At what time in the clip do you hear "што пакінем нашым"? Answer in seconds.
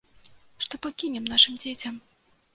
0.65-1.61